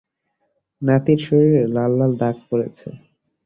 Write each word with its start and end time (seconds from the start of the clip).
নাতির 0.81 1.19
শরীরে 1.25 1.63
লাল 1.75 1.91
লাল 1.99 2.11
দাগ 2.21 2.35
পরেছে 2.49 2.87